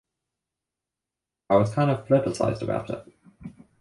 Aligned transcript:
I 1.51 1.57
was 1.57 1.75
kind 1.75 1.91
of 1.91 2.07
politicized 2.07 2.63
about 2.63 2.89
it. 2.89 3.05